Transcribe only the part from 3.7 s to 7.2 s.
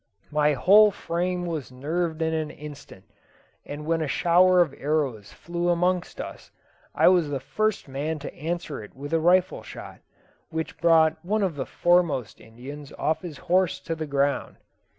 when a shower of arrows flew amongst us, I